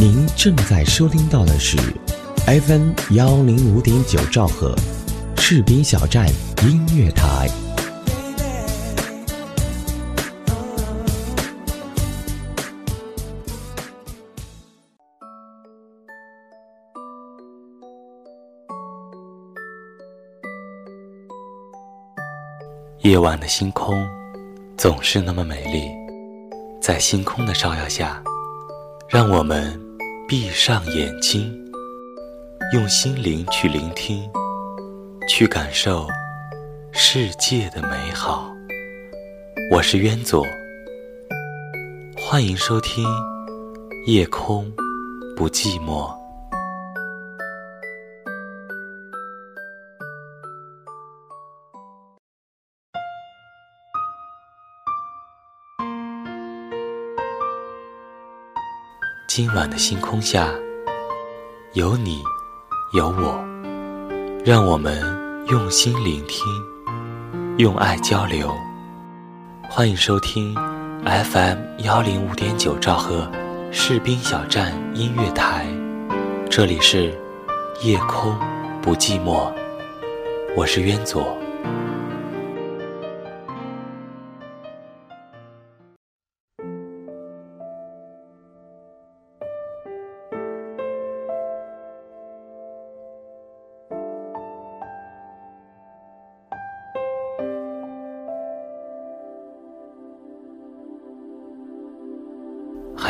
[0.00, 1.76] 您正在收听到的是
[2.46, 4.74] FM 幺零五点九兆赫，
[5.36, 6.26] 赤兵小站
[6.62, 7.46] 音乐台。
[23.00, 24.02] 夜晚的星空
[24.78, 25.90] 总是那么美丽，
[26.80, 28.22] 在星空的照耀下，
[29.06, 29.78] 让我们
[30.30, 31.52] 闭上眼睛，
[32.72, 34.30] 用心灵去聆听，
[35.28, 36.06] 去感受
[36.92, 38.48] 世界的美好。
[39.72, 40.46] 我是渊左，
[42.16, 43.04] 欢迎收听
[44.06, 44.72] 《夜空
[45.36, 46.08] 不寂寞》。
[59.42, 60.50] 今晚的星空下，
[61.72, 62.22] 有你，
[62.92, 63.42] 有我，
[64.44, 65.02] 让我们
[65.48, 66.44] 用心聆听，
[67.56, 68.54] 用爱交流。
[69.70, 70.54] 欢迎收听
[71.06, 73.26] FM 幺零五点九兆赫
[73.72, 75.66] 士兵小站音乐台，
[76.50, 77.18] 这里是
[77.80, 78.36] 夜空
[78.82, 79.50] 不寂寞，
[80.54, 81.34] 我是渊左。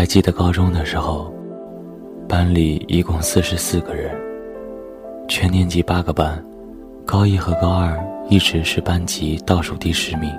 [0.01, 1.31] 还记得高中的时候，
[2.27, 4.11] 班里一共四十四个人，
[5.29, 6.43] 全年级八个班，
[7.05, 10.33] 高一和高二一直是班级倒数第十名。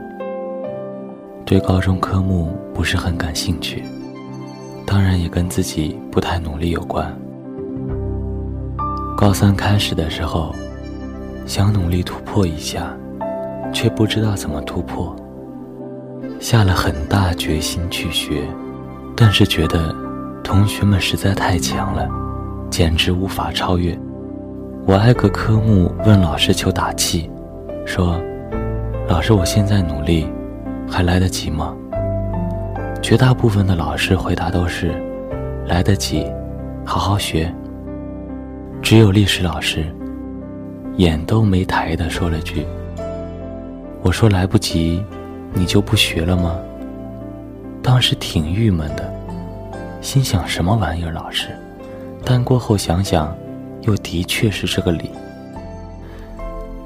[1.46, 3.84] 对高中科目不是很感兴趣，
[4.84, 7.16] 当然也跟自己不太努力有关。
[9.16, 10.56] 高三开始的时候，
[11.46, 12.98] 想努力突破一下，
[13.72, 15.16] 却不知道怎么突破，
[16.40, 18.42] 下了很大决心去学。
[19.16, 19.96] 但是觉得
[20.44, 22.08] 同学们实在太强了，
[22.70, 23.98] 简直无法超越。
[24.86, 27.30] 我挨个科目问老师求打气，
[27.86, 28.20] 说
[29.08, 30.28] ：“老师，我现在努力，
[30.90, 31.76] 还来得及吗？”
[33.02, 34.92] 绝大部分的老师回答都是
[35.68, 36.26] ：“来得及，
[36.84, 37.54] 好好学。”
[38.82, 39.86] 只有历史老师
[40.98, 42.66] 眼都没抬的说了句
[44.02, 45.04] ：“我说来不及，
[45.54, 46.56] 你就不学了吗？”
[47.84, 49.14] 当时挺郁闷的，
[50.02, 51.48] 心想什么玩意儿，老师？
[52.24, 53.36] 但过后想想，
[53.82, 55.10] 又的确是这个理。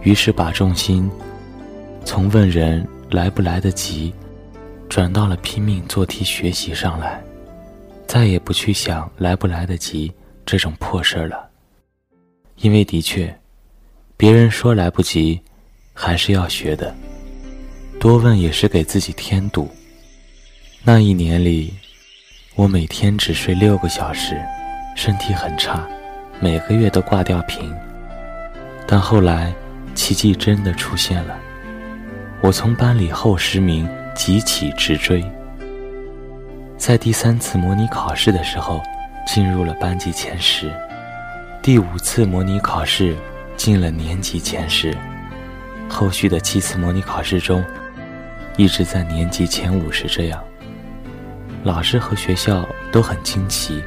[0.01, 1.09] 于是把重心
[2.06, 4.13] 从问人来不来得及，
[4.88, 7.22] 转到了拼命做题学习上来，
[8.07, 10.13] 再也不去想来不来得及
[10.45, 11.50] 这种破事儿了。
[12.57, 13.35] 因为的确，
[14.16, 15.41] 别人说来不及，
[15.94, 16.95] 还是要学的。
[18.00, 19.69] 多问也是给自己添堵。
[20.88, 21.73] 那一年里，
[22.53, 24.40] 我每天只睡六个小时，
[24.96, 25.84] 身体很差，
[26.40, 27.73] 每个月都挂吊瓶。
[28.85, 29.51] 但后来，
[29.95, 31.35] 奇迹真的出现了，
[32.40, 35.25] 我从班里后十名急起直追，
[36.78, 38.79] 在第三次模拟考试的时候，
[39.25, 40.68] 进入了班级前十；
[41.63, 43.16] 第五次模拟考试
[43.57, 44.95] 进了年级前十，
[45.90, 47.66] 后续的七次模拟考试中，
[48.56, 50.40] 一直在年级前五十这样。
[51.66, 53.84] 老师和学校都很惊奇，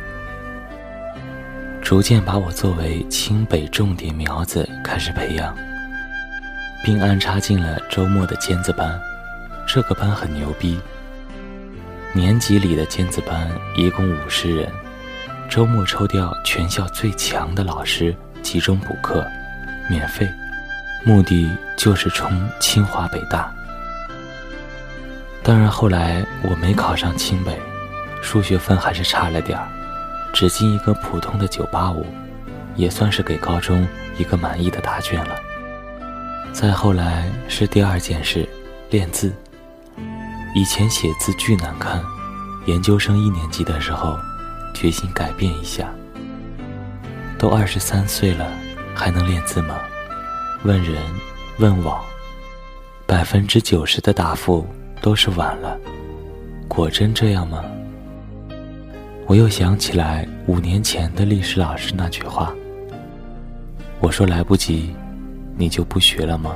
[1.81, 5.57] 逐渐把我作为清北重点苗子开始培养，
[6.83, 9.01] 并安插进了周末的尖子班。
[9.65, 10.77] 这个班很牛逼，
[12.13, 14.69] 年级里的尖子班一共五十人，
[15.49, 18.13] 周末抽调全校最强的老师
[18.43, 19.25] 集中补课，
[19.89, 20.29] 免费，
[21.05, 22.29] 目的就是冲
[22.59, 23.55] 清华北大。
[25.49, 27.59] 当然，后来我没考上清北，
[28.21, 29.67] 数学分还是差了点儿，
[30.31, 32.05] 只进一个普通的985，
[32.77, 33.89] 也算是给高中
[34.19, 35.35] 一个满意的答卷了。
[36.53, 38.47] 再后来是第二件事，
[38.91, 39.33] 练字。
[40.55, 42.05] 以前写字巨难看，
[42.67, 44.19] 研究生一年级的时候，
[44.75, 45.89] 决心改变一下。
[47.39, 48.53] 都二十三岁了，
[48.95, 49.77] 还能练字吗？
[50.65, 51.03] 问人，
[51.59, 52.05] 问网，
[53.07, 54.69] 百分之九十的答复。
[55.09, 55.75] 都是晚了，
[56.69, 57.65] 果真这样吗？
[59.27, 62.53] 我又想起来五年前的历史老师那句话。
[64.01, 64.95] 我说来不及，
[65.57, 66.55] 你就不学了吗？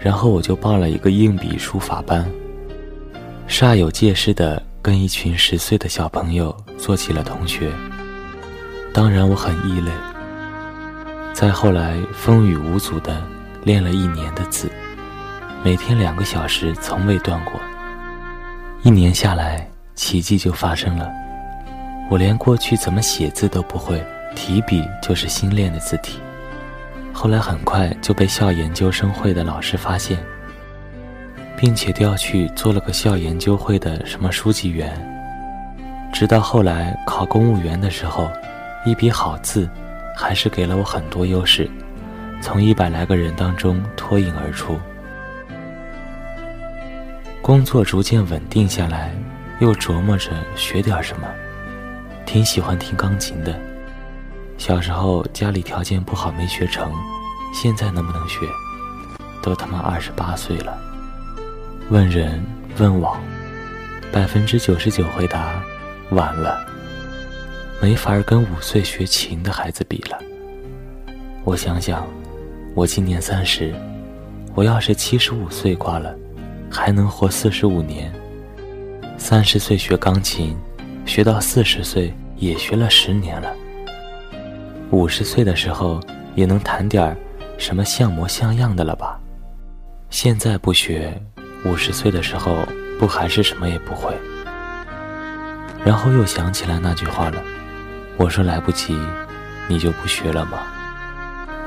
[0.00, 2.26] 然后我就报了一个硬笔书法班，
[3.46, 7.70] 煞有介事的跟一群十岁的小朋友做起了同学。
[8.94, 9.90] 当然，我很异类。
[11.34, 13.22] 再后来，风雨无阻的
[13.64, 14.67] 练了一年的字，
[15.64, 17.54] 每天两个小时，从未断过。
[18.82, 21.10] 一年下来，奇迹就发生了。
[22.08, 24.00] 我连过去怎么写字都不会，
[24.36, 26.20] 提笔就是新练的字体。
[27.12, 30.16] 后来很快就被校研究生会的老师发现，
[31.56, 34.96] 并且调去做了个校研究会的什么书记员。
[36.12, 38.30] 直到后来考公务员的时候，
[38.86, 39.68] 一笔好字，
[40.16, 41.68] 还是给了我很多优势，
[42.40, 44.78] 从一百来个人当中脱颖而出。
[47.48, 49.10] 工作逐渐稳定下来，
[49.58, 51.26] 又琢磨着学点什么。
[52.26, 53.58] 挺喜欢听钢琴的，
[54.58, 56.92] 小时候家里条件不好没学成，
[57.54, 58.40] 现在能不能学？
[59.40, 60.78] 都他妈二十八岁了，
[61.88, 62.44] 问人
[62.76, 63.18] 问网，
[64.12, 65.58] 百分之九十九回答
[66.10, 66.62] 晚了，
[67.80, 70.18] 没法跟五岁学琴的孩子比了。
[71.44, 72.06] 我想想，
[72.74, 73.74] 我今年三十，
[74.54, 76.14] 我要是七十五岁挂了，
[76.70, 78.12] 还能活四十五年。
[79.16, 80.56] 三十岁学钢琴。
[81.06, 83.50] 学到四十岁也学了十年了，
[84.90, 85.98] 五十岁的时候
[86.34, 87.16] 也能弹点儿
[87.56, 89.18] 什么像模像样的了吧？
[90.10, 91.18] 现在不学，
[91.64, 92.58] 五十岁的时候
[92.98, 94.12] 不还是什么也不会？
[95.82, 97.42] 然后又想起来那句话了，
[98.18, 98.94] 我说来不及，
[99.66, 100.58] 你就不学了吗？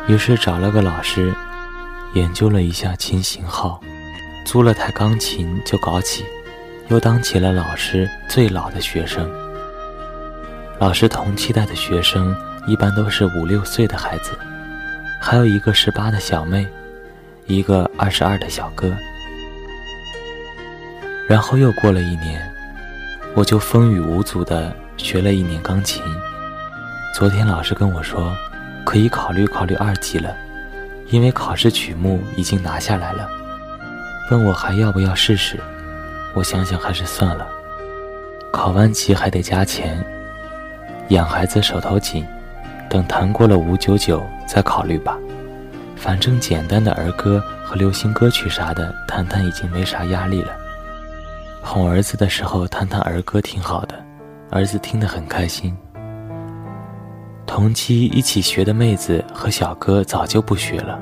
[0.07, 1.33] 于是找了个老师，
[2.13, 3.81] 研究了一下琴型号，
[4.45, 6.25] 租了台钢琴就搞起。
[6.87, 9.31] 又当起了老师最老的学生。
[10.77, 12.35] 老师同期待的学生
[12.67, 14.37] 一般都是五六岁的孩子，
[15.21, 16.67] 还有一个十八的小妹，
[17.45, 18.93] 一个二十二的小哥。
[21.29, 22.53] 然后又过了一年，
[23.35, 26.03] 我就风雨无阻地学了一年钢琴。
[27.15, 28.35] 昨天老师跟我说，
[28.85, 30.35] 可以考虑考虑二级了，
[31.07, 33.29] 因为考试曲目已经拿下来了，
[34.31, 35.59] 问我还要不要试试。
[36.33, 37.45] 我想想还是算了，
[38.49, 40.01] 考完级还得加钱，
[41.09, 42.25] 养孩子手头紧，
[42.89, 45.17] 等谈过了五九九再考虑吧。
[45.97, 50.55] 反正简单的儿歌和流行歌曲啥的，谈谈已经没啥压力了。
[51.61, 53.93] 哄儿子的时候谈谈儿歌挺好的，
[54.49, 55.77] 儿子听得很开心。
[57.45, 60.97] 同期一起学的妹子和小哥早就不学了，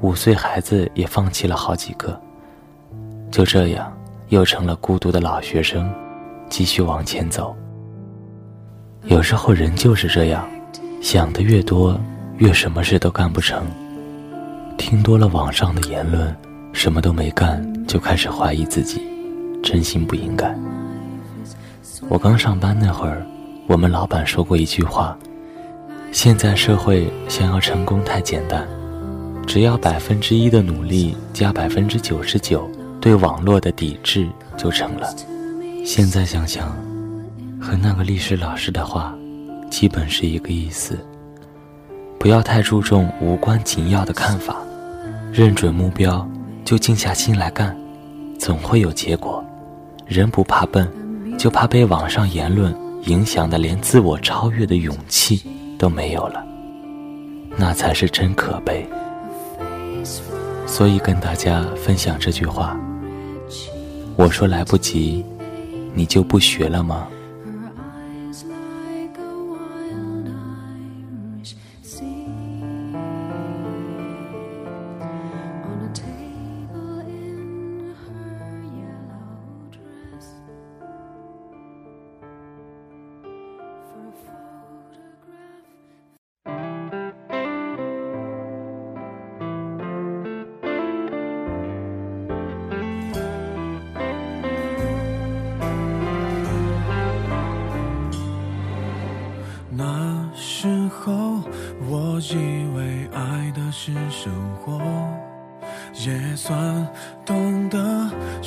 [0.00, 2.18] 五岁孩子也放弃了好几个。
[3.34, 3.92] 就这样。
[4.30, 5.92] 又成了孤独的老学生，
[6.48, 7.54] 继续往前走。
[9.04, 10.48] 有时候人就是这样，
[11.02, 12.00] 想的越多，
[12.38, 13.64] 越什么事都干不成。
[14.78, 16.34] 听多了网上的言论，
[16.72, 19.02] 什么都没干就开始怀疑自己，
[19.62, 20.52] 真心不应该。
[22.08, 23.24] 我刚上班那会儿，
[23.68, 25.16] 我们老板说过一句话：
[26.12, 28.66] 现在社会想要成功太简单，
[29.46, 32.68] 只要百分之一的努力加百分之九十九。
[33.04, 35.14] 对网络的抵制就成了。
[35.84, 36.70] 现在想想，
[37.60, 39.14] 和那个历史老师的话，
[39.70, 40.98] 基本是一个意思。
[42.18, 44.56] 不要太注重无关紧要的看法，
[45.30, 46.26] 认准目标
[46.64, 47.76] 就静下心来干，
[48.38, 49.44] 总会有结果。
[50.06, 50.90] 人不怕笨，
[51.36, 55.42] 就怕被网上言论影响的连自我超越的勇气
[55.78, 56.42] 都没有了，
[57.54, 58.88] 那才是真可悲。
[60.64, 62.74] 所以跟大家分享这句话。
[64.16, 65.24] 我说来不及，
[65.92, 67.08] 你就不学了吗？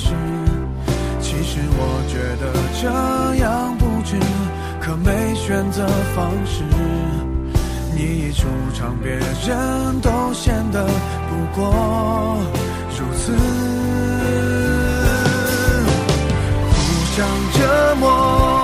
[0.00, 0.14] 是，
[1.20, 2.44] 其实我觉得
[2.80, 2.88] 这
[3.44, 4.16] 样不值，
[4.80, 6.62] 可没选择方式。
[7.94, 10.86] 你一出场，别人都显得
[11.28, 12.38] 不过
[12.98, 13.32] 如此，
[16.70, 16.76] 互
[17.14, 17.18] 相
[17.52, 18.59] 折磨。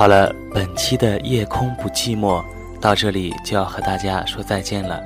[0.00, 2.42] 好了，本期的夜空不寂寞
[2.80, 4.98] 到这里就要和大家说再见了。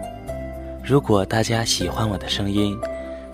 [0.85, 2.79] 如果大家喜欢我的声音，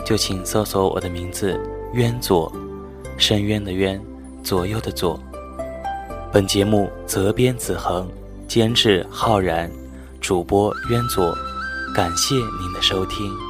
[0.02, 1.60] 就请搜索我的名字
[1.92, 2.50] “渊左”，
[3.18, 4.00] 深渊的渊，
[4.42, 5.20] 左右的左。
[6.32, 8.08] 本节目责编子恒，
[8.48, 9.70] 监制浩然，
[10.18, 11.36] 主播渊左。
[11.94, 13.49] 感谢您的收听。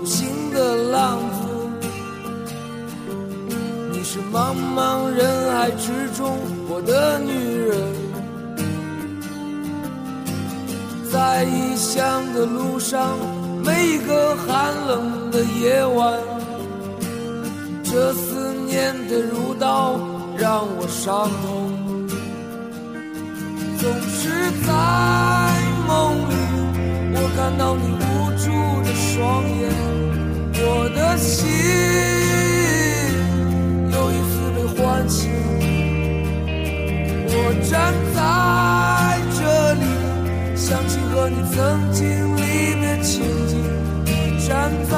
[0.00, 1.40] 独行的浪子，
[3.92, 6.38] 你是茫茫人海之中
[6.70, 7.34] 我的女
[7.68, 7.76] 人，
[11.12, 13.14] 在异乡的路上，
[13.62, 16.18] 每一个寒冷的夜晚，
[17.84, 20.00] 这思念的如刀
[20.34, 22.08] 让我伤痛，
[23.78, 25.39] 总是在。
[27.36, 28.44] 看到你无助
[28.82, 29.60] 的双眼，
[30.54, 31.48] 我的心
[33.92, 35.18] 又一次被唤醒。
[37.32, 37.34] 我
[37.70, 37.72] 站
[38.14, 38.18] 在
[39.38, 39.40] 这
[39.74, 39.84] 里，
[40.56, 41.56] 想起和你曾
[41.92, 42.00] 经
[42.36, 42.40] 离
[42.80, 43.52] 别情景。
[44.04, 44.08] 你
[44.46, 44.94] 站在